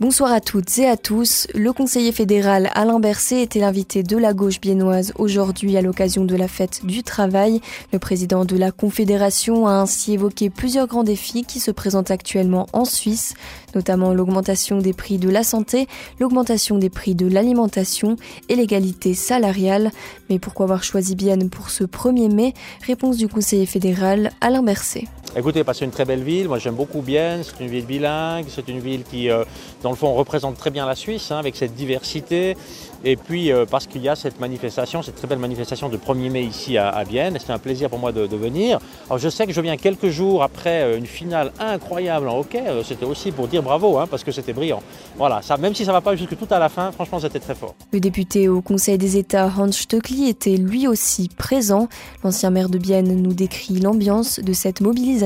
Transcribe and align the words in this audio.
Bonsoir 0.00 0.30
à 0.30 0.40
toutes 0.40 0.78
et 0.78 0.86
à 0.86 0.96
tous. 0.96 1.48
Le 1.56 1.72
conseiller 1.72 2.12
fédéral 2.12 2.70
Alain 2.74 3.00
Berset 3.00 3.42
était 3.42 3.58
l'invité 3.58 4.04
de 4.04 4.16
la 4.16 4.32
gauche 4.32 4.60
biennoise 4.60 5.12
aujourd'hui 5.18 5.76
à 5.76 5.82
l'occasion 5.82 6.24
de 6.24 6.36
la 6.36 6.46
fête 6.46 6.86
du 6.86 7.02
travail. 7.02 7.60
Le 7.92 7.98
président 7.98 8.44
de 8.44 8.56
la 8.56 8.70
Confédération 8.70 9.66
a 9.66 9.72
ainsi 9.72 10.12
évoqué 10.12 10.50
plusieurs 10.50 10.86
grands 10.86 11.02
défis 11.02 11.42
qui 11.42 11.58
se 11.58 11.72
présentent 11.72 12.12
actuellement 12.12 12.68
en 12.72 12.84
Suisse, 12.84 13.34
notamment 13.74 14.14
l'augmentation 14.14 14.78
des 14.78 14.92
prix 14.92 15.18
de 15.18 15.30
la 15.30 15.42
santé, 15.42 15.88
l'augmentation 16.20 16.78
des 16.78 16.90
prix 16.90 17.16
de 17.16 17.26
l'alimentation 17.26 18.14
et 18.48 18.54
l'égalité 18.54 19.14
salariale. 19.14 19.90
Mais 20.30 20.38
pourquoi 20.38 20.66
avoir 20.66 20.84
choisi 20.84 21.16
Bienne 21.16 21.50
pour 21.50 21.70
ce 21.70 21.82
1er 21.82 22.32
mai? 22.32 22.54
Réponse 22.86 23.16
du 23.16 23.26
conseiller 23.26 23.66
fédéral 23.66 24.30
Alain 24.40 24.62
Berset. 24.62 25.08
Écoutez, 25.36 25.62
c'est 25.74 25.84
une 25.84 25.90
très 25.90 26.06
belle 26.06 26.22
ville. 26.22 26.48
Moi, 26.48 26.58
j'aime 26.58 26.74
beaucoup 26.74 27.02
Bienne. 27.02 27.42
C'est 27.44 27.62
une 27.62 27.70
ville 27.70 27.84
bilingue. 27.84 28.46
C'est 28.48 28.66
une 28.68 28.80
ville 28.80 29.04
qui, 29.04 29.30
euh, 29.30 29.44
dans 29.82 29.90
le 29.90 29.96
fond, 29.96 30.14
représente 30.14 30.56
très 30.56 30.70
bien 30.70 30.86
la 30.86 30.94
Suisse, 30.94 31.30
hein, 31.30 31.36
avec 31.36 31.54
cette 31.54 31.74
diversité. 31.74 32.56
Et 33.04 33.16
puis, 33.16 33.52
euh, 33.52 33.66
parce 33.70 33.86
qu'il 33.86 34.02
y 34.02 34.08
a 34.08 34.16
cette 34.16 34.40
manifestation, 34.40 35.02
cette 35.02 35.16
très 35.16 35.28
belle 35.28 35.38
manifestation 35.38 35.90
de 35.90 35.96
1er 35.98 36.30
mai 36.30 36.42
ici 36.42 36.78
à, 36.78 36.88
à 36.88 37.04
Bienne. 37.04 37.36
C'est 37.44 37.52
un 37.52 37.58
plaisir 37.58 37.90
pour 37.90 37.98
moi 37.98 38.10
de, 38.10 38.36
venir. 38.36 38.78
Alors, 39.06 39.18
je 39.18 39.28
sais 39.28 39.46
que 39.46 39.52
je 39.52 39.60
viens 39.60 39.76
quelques 39.76 40.08
jours 40.08 40.42
après 40.42 40.82
euh, 40.82 40.98
une 40.98 41.06
finale 41.06 41.52
incroyable 41.60 42.28
en 42.28 42.38
hockey. 42.38 42.62
C'était 42.84 43.04
aussi 43.04 43.30
pour 43.30 43.48
dire 43.48 43.62
bravo, 43.62 43.98
hein, 43.98 44.06
parce 44.10 44.24
que 44.24 44.32
c'était 44.32 44.54
brillant. 44.54 44.82
Voilà, 45.18 45.40
même 45.60 45.74
si 45.74 45.84
ça 45.84 45.92
ne 45.92 45.96
va 45.96 46.00
pas 46.00 46.16
jusque 46.16 46.36
tout 46.38 46.48
à 46.50 46.58
la 46.58 46.68
fin, 46.68 46.90
franchement, 46.90 47.20
c'était 47.20 47.40
très 47.40 47.54
fort. 47.54 47.74
Le 47.92 48.00
député 48.00 48.48
au 48.48 48.62
Conseil 48.62 48.96
des 48.96 49.18
États, 49.18 49.52
Hans 49.58 49.72
Stöckli, 49.72 50.28
était 50.28 50.56
lui 50.56 50.88
aussi 50.88 51.28
présent. 51.28 51.88
L'ancien 52.24 52.50
maire 52.50 52.70
de 52.70 52.78
Bienne 52.78 53.20
nous 53.20 53.34
décrit 53.34 53.78
l'ambiance 53.78 54.40
de 54.40 54.52
cette 54.52 54.80
mobilisation. 54.80 55.17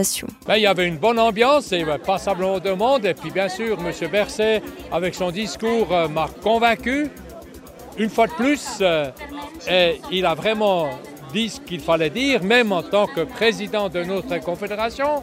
Il 0.48 0.62
y 0.62 0.66
avait 0.66 0.87
une 0.87 0.96
bonne 0.96 1.19
ambiance, 1.19 1.73
et 1.73 1.84
ben, 1.84 1.98
passablement 1.98 2.59
de 2.59 2.73
monde. 2.73 3.04
Et 3.04 3.15
puis, 3.15 3.30
bien 3.30 3.48
sûr, 3.48 3.79
M. 3.79 4.10
Berset, 4.10 4.62
avec 4.90 5.15
son 5.15 5.30
discours, 5.30 5.93
euh, 5.93 6.09
m'a 6.09 6.29
convaincu. 6.43 7.10
Une 7.99 8.09
fois 8.09 8.26
de 8.26 8.32
plus, 8.32 8.79
euh, 8.80 9.10
et 9.71 10.01
il 10.10 10.24
a 10.24 10.34
vraiment 10.34 10.88
dit 11.32 11.51
ce 11.51 11.60
qu'il 11.60 11.80
fallait 11.80 12.10
dire, 12.10 12.43
même 12.43 12.73
en 12.73 12.82
tant 12.82 13.07
que 13.07 13.23
président 13.23 13.88
de 13.88 14.02
notre 14.02 14.38
confédération. 14.40 15.23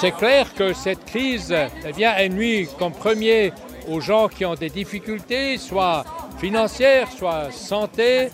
C'est 0.00 0.12
clair 0.12 0.52
que 0.54 0.72
cette 0.72 1.04
crise 1.04 1.54
eh 1.86 1.92
bien, 1.92 2.14
elle 2.16 2.32
nuit 2.32 2.68
comme 2.78 2.92
premier 2.92 3.52
aux 3.88 4.00
gens 4.00 4.28
qui 4.28 4.44
ont 4.44 4.54
des 4.54 4.70
difficultés, 4.70 5.58
soit 5.58 6.04
financières, 6.38 7.08
soit 7.12 7.50
santé, 7.52 8.30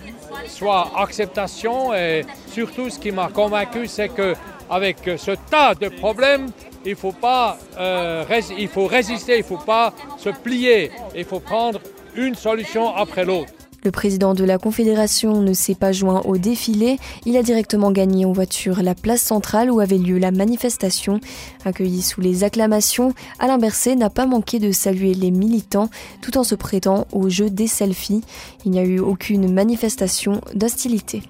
soit 0.47 0.91
acceptation. 0.97 1.95
Et 1.95 2.25
surtout, 2.47 2.91
ce 2.91 2.99
qui 2.99 3.11
m'a 3.11 3.29
convaincu, 3.29 3.87
c'est 3.87 4.09
que 4.09 4.35
avec 4.69 4.99
ce 5.17 5.33
tas 5.51 5.75
de 5.75 5.89
problèmes, 5.89 6.47
il 6.85 6.97
faut 6.97 7.13
pas, 7.13 7.59
euh, 7.79 8.25
il 8.57 8.69
faut 8.69 8.87
résister, 8.87 9.39
il 9.39 9.45
faut 9.45 9.59
pas 9.59 9.93
se 10.17 10.31
plier, 10.31 10.91
il 11.15 11.25
faut 11.25 11.41
prendre 11.41 11.81
une 12.15 12.35
solution 12.35 12.95
après 12.95 13.25
l'autre. 13.25 13.53
Le 13.83 13.91
président 13.91 14.35
de 14.35 14.45
la 14.45 14.59
Confédération 14.59 15.41
ne 15.41 15.55
s'est 15.55 15.75
pas 15.75 15.93
joint 15.93 16.21
au 16.27 16.37
défilé, 16.37 16.99
il 17.25 17.37
a 17.37 17.43
directement 17.43 17.91
gagné 17.93 18.27
en 18.27 18.33
voiture 18.33 18.83
la 18.83 18.95
place 18.95 19.23
centrale 19.23 19.71
où 19.71 19.81
avait 19.81 19.97
lieu 19.97 20.19
la 20.19 20.31
manifestation. 20.31 21.19
Accueilli 21.65 22.03
sous 22.03 22.21
les 22.21 22.45
acclamations, 22.45 23.15
Alain 23.39 23.59
Berset 23.59 23.97
n'a 23.97 24.11
pas 24.11 24.27
manqué 24.27 24.59
de 24.59 24.71
saluer 24.71 25.15
les 25.15 25.31
militants 25.31 25.89
tout 26.21 26.37
en 26.37 26.45
se 26.45 26.55
prêtant 26.55 27.07
au 27.13 27.31
jeu 27.31 27.49
des 27.49 27.67
selfies. 27.67 28.23
Il 28.67 28.73
n'y 28.73 28.79
a 28.79 28.85
eu 28.85 29.01
aucune 29.01 29.51
manifestation 29.51 30.43
d'hostilité. 30.55 31.23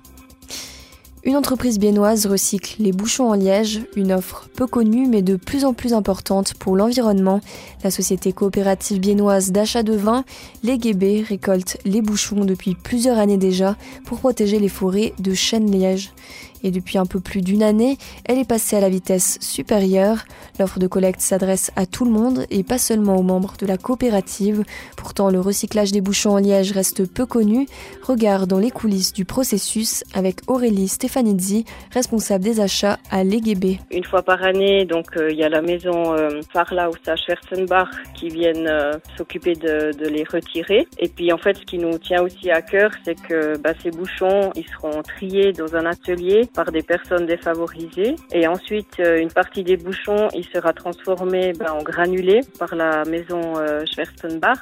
Une 1.23 1.37
entreprise 1.37 1.79
biennoise 1.79 2.25
recycle 2.25 2.77
les 2.79 2.93
bouchons 2.93 3.29
en 3.29 3.35
liège, 3.35 3.83
une 3.95 4.11
offre 4.11 4.49
peu 4.57 4.67
connue 4.67 5.07
mais 5.07 5.21
de 5.21 5.37
plus 5.37 5.67
en 5.67 5.75
plus 5.75 5.93
importante 5.93 6.55
pour 6.55 6.77
l'environnement. 6.77 7.43
La 7.85 7.91
société 7.91 8.33
coopérative 8.33 9.01
biennoise 9.01 9.53
d'achat 9.53 9.83
de 9.83 9.93
vin, 9.93 10.25
les 10.63 10.79
Guébé, 10.79 11.21
récolte 11.21 11.77
les 11.85 12.01
bouchons 12.01 12.47
depuis 12.47 12.75
plusieurs 12.75 13.19
années 13.19 13.37
déjà 13.37 13.77
pour 14.07 14.21
protéger 14.21 14.59
les 14.59 14.71
forêts 14.71 15.13
de 15.19 15.35
chêne-liège. 15.35 16.11
Et 16.63 16.71
depuis 16.71 16.99
un 16.99 17.07
peu 17.07 17.21
plus 17.21 17.43
d'une 17.43 17.63
année, 17.63 17.97
elle 18.25 18.39
est 18.39 18.49
passée 18.49 18.77
à 18.77 18.81
la 18.81 18.89
vitesse 18.89 19.39
supérieure. 19.41 20.25
L'offre 20.59 20.79
de 20.79 20.87
collecte 20.87 21.21
s'adresse 21.21 21.71
à 21.77 21.87
tout 21.87 22.05
le 22.05 22.11
monde 22.11 22.47
et 22.51 22.63
pas 22.63 22.79
seulement 22.79 23.17
aux 23.17 23.23
membres 23.23 23.55
de 23.59 23.67
la 23.67 23.77
coopérative. 23.77 24.65
Pourtant, 24.97 25.31
le 25.31 25.41
recyclage 25.41 25.93
des 25.93 26.01
bouchons 26.01 26.33
en 26.33 26.39
liège 26.39 26.73
reste 26.73 27.07
peu 27.07 27.27
connu. 27.27 27.67
Regard 28.03 28.47
dans 28.47 28.59
les 28.59 28.71
coulisses 28.71 29.13
du 29.13 29.25
processus 29.25 30.05
avec 30.15 30.41
Aurélie 30.47 30.89
Stefanizzi, 30.89 31.65
responsable 31.93 32.45
des 32.45 32.61
achats 32.61 32.99
à 33.11 33.25
l'EGB. 33.25 33.79
Une 33.91 34.05
fois 34.05 34.23
par 34.23 34.43
année, 34.43 34.85
donc 34.85 35.07
il 35.17 35.23
euh, 35.23 35.33
y 35.33 35.43
a 35.43 35.49
la 35.49 35.63
maison 35.63 36.15
euh, 36.15 36.41
Farla 36.53 36.91
ou 36.91 36.93
Schwerzenbach 37.05 37.89
qui 38.15 38.29
viennent 38.29 38.69
euh, 38.69 38.93
s'occuper 39.17 39.55
de, 39.55 39.93
de, 39.93 40.09
les 40.09 40.25
retirer. 40.25 40.87
Et 40.99 41.09
puis 41.09 41.33
en 41.33 41.39
fait, 41.39 41.57
ce 41.57 41.65
qui 41.65 41.79
nous 41.79 41.99
tient 41.99 42.23
aussi 42.23 42.51
à 42.51 42.63
cœur, 42.63 42.91
c'est 43.05 43.21
que 43.21 43.57
bah, 43.59 43.73
ces 43.83 43.91
bouchons, 43.91 44.51
ils 44.55 44.67
seront 44.67 45.03
triés 45.03 45.53
dans 45.53 45.75
un 45.75 45.87
atelier 45.87 46.49
par 46.55 46.73
des 46.73 46.83
personnes 46.83 47.27
défavorisées. 47.27 48.17
Et 48.33 48.47
ensuite, 48.47 49.01
euh, 49.01 49.21
une 49.21 49.31
partie 49.31 49.65
des 49.65 49.77
bouchons, 49.77 50.29
il 50.35 50.45
sera 50.47 50.73
transformé 50.73 51.53
ben, 51.53 51.73
en 51.73 51.83
granulés 51.83 52.41
par 52.59 52.75
la 52.75 53.05
maison 53.05 53.57
euh, 53.57 53.85
Schwerstenbach. 53.87 54.59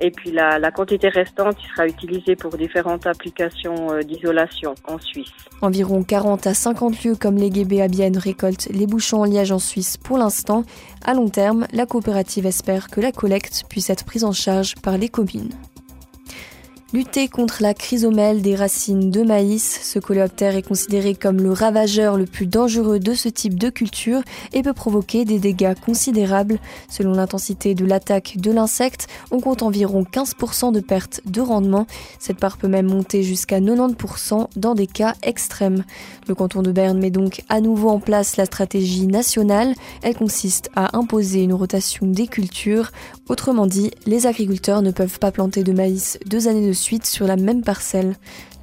Et 0.00 0.10
puis 0.10 0.32
la, 0.32 0.70
quantité 0.72 1.08
restante 1.08 1.56
sera 1.70 1.86
utilisée 1.86 2.34
pour 2.34 2.56
différentes 2.56 3.06
applications 3.06 3.92
euh, 3.92 4.00
d'isolation 4.00 4.74
en 4.88 4.98
Suisse. 4.98 5.30
Environ 5.60 6.02
40 6.02 6.48
à 6.48 6.54
50 6.54 7.04
lieux 7.04 7.14
comme 7.14 7.36
les 7.36 7.50
Guébé 7.50 7.80
à 7.80 7.86
récoltent 8.18 8.68
les 8.72 8.86
bouchons 8.86 9.20
en 9.20 9.24
liège 9.24 9.52
en 9.52 9.60
Suisse 9.60 9.96
pour 9.96 10.18
l'instant. 10.18 10.64
À 11.04 11.14
long 11.14 11.28
terme, 11.28 11.66
la 11.72 11.86
coopérative 11.86 12.44
espère 12.44 12.88
que 12.88 13.00
la 13.00 13.12
collecte 13.12 13.64
puisse 13.68 13.88
être 13.88 14.04
prise 14.04 14.24
en 14.24 14.32
charge 14.32 14.74
par 14.82 14.98
les 14.98 15.08
communes. 15.08 15.52
Lutter 16.94 17.26
contre 17.26 17.60
la 17.60 17.74
chrysomèle 17.74 18.40
des 18.40 18.54
racines 18.54 19.10
de 19.10 19.24
maïs, 19.24 19.80
ce 19.82 19.98
coléoptère 19.98 20.54
est 20.54 20.62
considéré 20.62 21.16
comme 21.16 21.38
le 21.38 21.50
ravageur 21.50 22.16
le 22.16 22.24
plus 22.24 22.46
dangereux 22.46 23.00
de 23.00 23.14
ce 23.14 23.28
type 23.28 23.58
de 23.58 23.68
culture 23.68 24.20
et 24.52 24.62
peut 24.62 24.72
provoquer 24.72 25.24
des 25.24 25.40
dégâts 25.40 25.74
considérables. 25.74 26.60
Selon 26.88 27.14
l'intensité 27.14 27.74
de 27.74 27.84
l'attaque 27.84 28.36
de 28.36 28.52
l'insecte, 28.52 29.08
on 29.32 29.40
compte 29.40 29.64
environ 29.64 30.04
15% 30.04 30.70
de 30.70 30.78
perte 30.78 31.20
de 31.26 31.40
rendement. 31.40 31.88
Cette 32.20 32.38
part 32.38 32.58
peut 32.58 32.68
même 32.68 32.86
monter 32.86 33.24
jusqu'à 33.24 33.58
90% 33.58 34.46
dans 34.54 34.76
des 34.76 34.86
cas 34.86 35.14
extrêmes. 35.24 35.82
Le 36.28 36.36
canton 36.36 36.62
de 36.62 36.70
Berne 36.70 37.00
met 37.00 37.10
donc 37.10 37.42
à 37.48 37.60
nouveau 37.60 37.88
en 37.88 37.98
place 37.98 38.36
la 38.36 38.44
stratégie 38.44 39.08
nationale. 39.08 39.74
Elle 40.02 40.14
consiste 40.14 40.70
à 40.76 40.96
imposer 40.96 41.42
une 41.42 41.54
rotation 41.54 42.06
des 42.06 42.28
cultures. 42.28 42.92
Autrement 43.28 43.66
dit, 43.66 43.90
les 44.06 44.28
agriculteurs 44.28 44.80
ne 44.80 44.92
peuvent 44.92 45.18
pas 45.18 45.32
planter 45.32 45.64
de 45.64 45.72
maïs 45.72 46.20
deux 46.26 46.46
années 46.46 46.68
de 46.68 46.72
suite 46.72 46.83
sur 47.04 47.26
la 47.26 47.36
même 47.36 47.62
parcelle. 47.62 48.14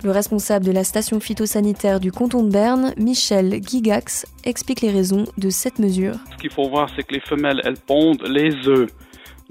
Le 0.03 0.11
responsable 0.11 0.65
de 0.65 0.71
la 0.71 0.83
station 0.83 1.19
phytosanitaire 1.19 1.99
du 1.99 2.11
canton 2.11 2.43
de 2.43 2.51
Berne, 2.51 2.93
Michel 2.97 3.61
Gigax, 3.63 4.25
explique 4.43 4.81
les 4.81 4.91
raisons 4.91 5.25
de 5.37 5.49
cette 5.49 5.79
mesure. 5.79 6.15
Ce 6.31 6.37
qu'il 6.37 6.51
faut 6.51 6.69
voir, 6.69 6.87
c'est 6.95 7.03
que 7.03 7.15
les 7.15 7.21
femelles, 7.21 7.61
elles 7.63 7.79
pondent 7.79 8.23
les 8.27 8.53
œufs 8.67 8.89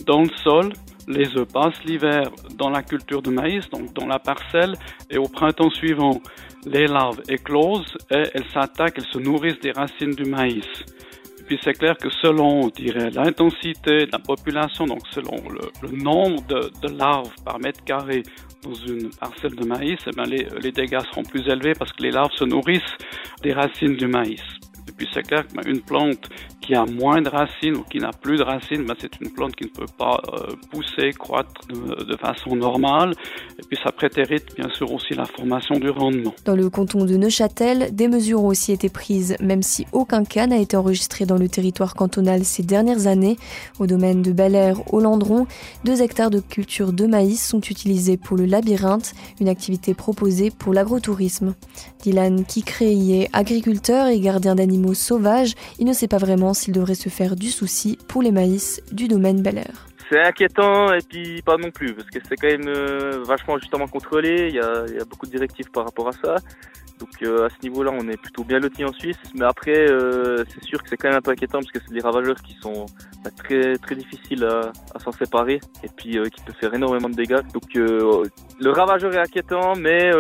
dans 0.07 0.23
le 0.23 0.31
sol. 0.43 0.73
Les 1.09 1.27
œufs 1.37 1.49
passent 1.53 1.83
l'hiver 1.85 2.31
dans 2.57 2.71
la 2.71 2.83
culture 2.83 3.23
de 3.23 3.31
maïs, 3.31 3.69
donc 3.71 3.93
dans 3.95 4.07
la 4.07 4.19
parcelle, 4.19 4.75
et 5.11 5.19
au 5.19 5.29
printemps 5.29 5.71
suivant, 5.71 6.21
les 6.65 6.87
larves 6.87 7.21
éclosent 7.29 7.97
et 8.11 8.23
elles 8.35 8.45
s'attaquent, 8.53 8.99
elles 8.99 9.13
se 9.13 9.19
nourrissent 9.19 9.61
des 9.61 9.73
racines 9.73 10.15
du 10.15 10.25
maïs 10.25 10.67
puis 11.47 11.59
c'est 11.63 11.75
clair 11.75 11.97
que 11.97 12.09
selon, 12.23 12.71
l'intensité 13.15 14.07
de 14.07 14.13
la 14.13 14.19
population, 14.19 14.87
donc 14.87 15.01
selon 15.13 15.37
le, 15.51 15.91
nombre 15.91 16.43
de, 16.47 16.97
larves 16.97 17.33
par 17.45 17.59
mètre 17.59 17.83
carré 17.85 18.23
dans 18.63 18.75
une 18.75 19.11
parcelle 19.11 19.55
de 19.55 19.65
maïs, 19.65 19.99
eh 20.07 20.61
les, 20.61 20.73
dégâts 20.73 21.01
seront 21.11 21.25
plus 21.25 21.47
élevés 21.49 21.73
parce 21.79 21.93
que 21.93 22.03
les 22.03 22.11
larves 22.11 22.33
se 22.37 22.45
nourrissent 22.45 22.97
des 23.43 23.53
racines 23.53 23.97
du 23.97 24.07
maïs. 24.07 24.43
Puis 25.01 25.09
c'est 25.15 25.23
clair 25.23 25.47
qu'une 25.65 25.81
plante 25.81 26.29
qui 26.61 26.75
a 26.75 26.85
moins 26.85 27.23
de 27.23 27.31
racines 27.31 27.75
ou 27.75 27.85
qui 27.85 27.97
n'a 28.01 28.11
plus 28.11 28.37
de 28.37 28.43
racines, 28.43 28.85
ben 28.85 28.95
c'est 29.01 29.19
une 29.23 29.31
plante 29.31 29.57
qui 29.57 29.65
ne 29.65 29.71
peut 29.71 29.91
pas 29.97 30.21
euh, 30.35 30.53
pousser, 30.71 31.13
croître 31.19 31.67
de, 31.69 32.05
de, 32.05 32.17
façon 32.19 32.55
normale. 32.55 33.15
Et 33.59 33.63
puis 33.67 33.79
ça 33.83 33.93
prétérite 33.93 34.55
bien 34.57 34.69
sûr 34.75 34.93
aussi 34.93 35.15
la 35.15 35.25
formation 35.25 35.77
du 35.77 35.89
rendement. 35.89 36.35
Dans 36.45 36.55
le 36.55 36.69
canton 36.69 37.07
de 37.07 37.17
Neuchâtel, 37.17 37.95
des 37.95 38.09
mesures 38.09 38.45
ont 38.45 38.49
aussi 38.49 38.73
été 38.73 38.91
prises, 38.91 39.37
même 39.41 39.63
si 39.63 39.87
aucun 39.93 40.23
cas 40.23 40.47
n'a 40.47 40.59
été 40.59 40.77
enregistré 40.77 41.25
dans 41.25 41.39
le 41.39 41.49
territoire 41.49 41.95
cantonal 41.95 42.45
ces 42.45 42.63
dernières 42.63 43.07
années. 43.07 43.39
Au 43.79 43.87
domaine 43.87 44.21
de 44.21 44.33
Bel 44.33 44.55
Air, 44.55 44.93
au 44.93 45.01
Landron, 45.01 45.47
deux 45.85 46.03
hectares 46.03 46.31
de 46.31 46.41
culture 46.41 46.93
de 46.93 47.07
maïs 47.07 47.43
sont 47.43 47.63
utilisés 47.63 48.19
pour 48.19 48.37
le 48.37 48.45
labyrinthe, 48.45 49.15
une 49.41 49.49
activité 49.49 49.95
proposée 49.95 50.51
pour 50.51 50.75
l'agrotourisme. 50.75 51.55
Dylan 52.03 52.45
Kikre 52.45 52.83
est 52.83 53.31
agriculteur 53.33 54.09
et 54.09 54.21
gardien 54.21 54.55
d'animaux 54.55 54.90
sauvages. 54.95 55.55
Il 55.79 55.87
ne 55.87 55.93
sait 55.93 56.09
pas 56.09 56.19
vraiment 56.19 56.55
s'il 56.55 56.75
devrait 56.75 56.95
se 56.95 57.09
faire 57.09 57.37
du 57.37 57.49
souci 57.49 57.99
pour 58.09 58.23
les 58.23 58.33
maïs 58.33 58.83
du 58.93 59.09
domaine 59.09 59.43
Bel 59.43 59.59
Air. 59.59 59.87
C'est 60.11 60.21
inquiétant 60.21 60.93
et 60.93 61.03
puis 61.09 61.41
pas 61.43 61.57
non 61.57 61.71
plus 61.71 61.95
parce 61.95 62.09
que 62.11 62.19
c'est 62.29 62.35
quand 62.37 62.49
même 62.49 62.67
euh, 62.67 63.23
vachement 63.25 63.59
justement 63.59 63.87
contrôlé. 63.87 64.49
Il 64.49 64.55
y, 64.57 64.61
a, 64.61 65.05
beaucoup 65.05 65.27
de 65.27 65.31
directives 65.31 65.71
par 65.71 65.85
rapport 65.85 66.09
à 66.09 66.13
ça. 66.13 66.37
Donc 67.01 67.11
à 67.23 67.49
ce 67.49 67.63
niveau-là, 67.63 67.91
on 67.93 68.09
est 68.09 68.17
plutôt 68.17 68.45
bien 68.45 68.59
loti 68.59 68.85
en 68.85 68.93
Suisse. 68.93 69.17
Mais 69.35 69.45
après, 69.45 69.87
c'est 69.87 70.65
sûr 70.65 70.83
que 70.83 70.89
c'est 70.89 70.97
quand 70.97 71.09
même 71.09 71.19
un 71.19 71.23
peu 71.23 71.31
inquiétant 71.31 71.59
parce 71.61 71.73
que 71.73 71.79
c'est 71.87 71.95
des 71.95 72.01
ravageurs 72.01 72.41
qui 72.43 72.57
sont 72.63 72.87
bah, 73.25 73.31
très 73.37 73.77
très 73.77 73.97
difficiles 73.97 74.45
à, 74.45 74.99
s'en 74.99 75.13
séparer 75.13 75.61
et 75.83 75.89
puis 75.97 76.19
qui 76.31 76.43
peuvent 76.45 76.55
faire 76.61 76.75
énormément 76.75 77.09
de 77.09 77.15
dégâts. 77.15 77.41
Donc 77.53 77.75
le 77.75 78.71
ravageur 78.71 79.15
est 79.15 79.19
inquiétant, 79.21 79.75
mais 79.77 80.11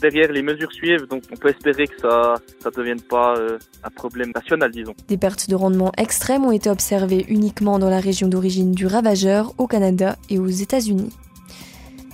derrière 0.00 0.30
les 0.30 0.42
mesures 0.42 0.72
suivent. 0.72 1.06
Donc 1.08 1.22
on 1.32 1.36
peut 1.36 1.48
espérer 1.48 1.86
que 1.86 1.98
ça 2.00 2.34
ça 2.60 2.70
devienne 2.70 3.00
pas 3.00 3.34
un 3.82 3.90
problème 3.90 4.32
national, 4.34 4.70
disons. 4.70 4.94
Des 5.08 5.16
pertes 5.16 5.48
de 5.48 5.54
rendement 5.54 5.92
extrêmes 5.96 6.44
ont 6.44 6.52
été 6.52 6.70
observées 6.70 7.24
uniquement 7.28 7.78
dans 7.78 7.90
la 7.90 8.00
région 8.00 8.28
d'origine 8.28 8.72
du 8.72 8.86
ravageur, 8.86 9.52
au 9.58 9.66
Canada 9.66 10.16
et 10.30 10.38
aux 10.38 10.46
États-Unis. 10.46 11.12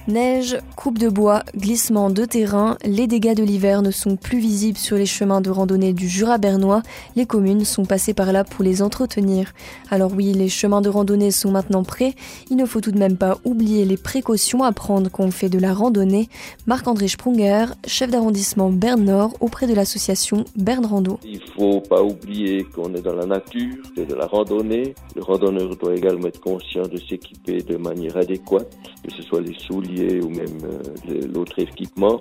Neige, 0.08 0.58
coupe 0.74 0.98
de 0.98 1.08
bois, 1.08 1.44
glissement 1.56 2.10
de 2.10 2.24
terrain, 2.24 2.76
les 2.84 3.06
dégâts 3.06 3.36
de 3.36 3.44
l'hiver 3.44 3.82
ne 3.82 3.92
sont 3.92 4.16
plus 4.16 4.40
visibles 4.40 4.76
sur 4.76 4.96
les 4.96 5.06
chemins 5.06 5.40
de 5.40 5.48
randonnée 5.48 5.92
du 5.92 6.08
Jura 6.08 6.38
bernois. 6.38 6.82
Les 7.14 7.24
communes 7.24 7.64
sont 7.64 7.84
passées 7.84 8.12
par 8.12 8.32
là 8.32 8.42
pour 8.42 8.64
les 8.64 8.82
entretenir. 8.82 9.52
Alors 9.92 10.12
oui, 10.12 10.32
les 10.32 10.48
chemins 10.48 10.80
de 10.80 10.88
randonnée 10.88 11.30
sont 11.30 11.52
maintenant 11.52 11.84
prêts. 11.84 12.16
Il 12.50 12.56
ne 12.56 12.66
faut 12.66 12.80
tout 12.80 12.90
de 12.90 12.98
même 12.98 13.16
pas 13.16 13.38
oublier 13.44 13.84
les 13.84 13.96
précautions 13.96 14.64
à 14.64 14.72
prendre 14.72 15.08
quand 15.08 15.22
on 15.22 15.30
fait 15.30 15.48
de 15.48 15.60
la 15.60 15.72
randonnée. 15.72 16.28
Marc-André 16.66 17.06
Sprunger, 17.06 17.66
chef 17.86 18.10
d'arrondissement 18.10 18.70
Berne 18.70 19.04
Nord 19.04 19.34
auprès 19.38 19.68
de 19.68 19.74
l'association 19.74 20.44
Berne 20.56 20.84
Rando. 20.84 21.20
Il 21.24 21.40
faut 21.56 21.80
pas 21.80 22.02
oublier 22.02 22.64
qu'on 22.74 22.92
est 22.94 23.02
dans 23.02 23.14
la 23.14 23.26
nature, 23.26 23.76
c'est 23.96 24.08
de 24.08 24.16
la 24.16 24.26
randonnée. 24.26 24.96
Le 25.14 25.22
randonneur 25.22 25.76
doit 25.76 25.94
également 25.94 26.26
être 26.26 26.40
conscient 26.40 26.88
de 26.88 26.96
s'équiper 26.96 27.62
de 27.62 27.76
manière 27.76 28.16
adéquate, 28.16 28.76
que 29.04 29.14
ce 29.14 29.22
soit 29.22 29.40
les 29.40 29.54
souliers 29.54 29.91
ou 30.00 30.28
même 30.28 30.58
euh, 30.64 31.20
l'autre 31.32 31.58
équipement, 31.58 32.20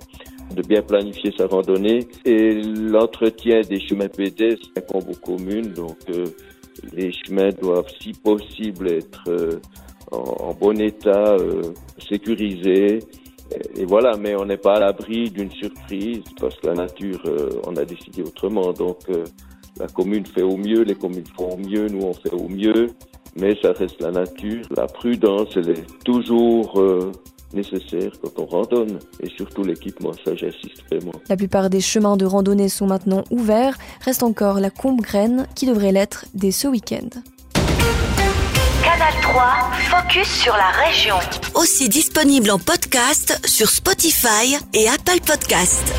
de 0.55 0.61
bien 0.61 0.81
planifier 0.81 1.31
sa 1.37 1.47
randonnée 1.47 2.07
et 2.25 2.61
l'entretien 2.61 3.61
des 3.61 3.79
chemins 3.79 4.09
pédestres 4.09 4.69
incombe 4.77 5.09
aux 5.09 5.25
communes. 5.25 5.73
Donc 5.73 5.97
euh, 6.09 6.25
les 6.93 7.11
chemins 7.11 7.49
doivent, 7.49 7.89
si 8.01 8.13
possible, 8.13 8.91
être 8.91 9.23
euh, 9.27 9.59
en, 10.11 10.53
bon 10.53 10.79
état, 10.79 11.37
sécurisés. 12.09 12.99
Et 13.75 13.85
voilà, 13.85 14.15
mais 14.17 14.35
on 14.35 14.45
n'est 14.45 14.57
pas 14.57 14.75
à 14.75 14.79
l'abri 14.79 15.29
d'une 15.29 15.51
surprise 15.51 16.23
parce 16.39 16.55
que 16.57 16.67
la 16.67 16.73
nature, 16.73 17.21
on 17.67 17.75
a 17.75 17.85
décidé 17.85 18.21
autrement. 18.21 18.73
Donc 18.73 18.99
la 19.79 19.87
commune 19.87 20.25
fait 20.25 20.41
au 20.41 20.57
mieux, 20.57 20.83
les 20.83 20.95
communes 20.95 21.25
font 21.37 21.53
au 21.53 21.57
mieux, 21.57 21.87
nous 21.87 22.05
on 22.05 22.13
fait 22.13 22.33
au 22.33 22.47
mieux 22.47 22.87
mais 23.35 23.55
ça 23.61 23.71
reste 23.71 24.01
la 24.01 24.11
nature. 24.11 24.65
La 24.75 24.87
prudence, 24.87 25.49
elle 25.55 25.69
est 25.69 26.03
toujours 26.03 26.81
nécessaire 27.53 28.11
quand 28.21 28.39
on 28.39 28.45
randonne 28.45 28.99
et 29.21 29.29
surtout 29.29 29.63
l'équipement, 29.63 30.11
ça 30.25 30.35
j'insiste 30.35 30.83
vraiment. 30.89 31.13
La 31.29 31.37
plupart 31.37 31.69
des 31.69 31.81
chemins 31.81 32.17
de 32.17 32.25
randonnée 32.25 32.69
sont 32.69 32.87
maintenant 32.87 33.23
ouverts, 33.29 33.77
reste 34.01 34.23
encore 34.23 34.59
la 34.59 34.69
Combe-Graine 34.69 35.47
qui 35.55 35.65
devrait 35.65 35.91
l'être 35.91 36.25
dès 36.33 36.51
ce 36.51 36.67
week-end. 36.67 37.09
Canal 38.83 39.13
3, 39.21 39.43
focus 39.89 40.27
sur 40.27 40.53
la 40.53 40.69
région. 40.85 41.15
Aussi 41.55 41.87
disponible 41.87 42.49
en 42.51 42.59
podcast 42.59 43.39
sur 43.45 43.69
Spotify 43.69 44.57
et 44.73 44.87
Apple 44.87 45.21
Podcast. 45.25 45.93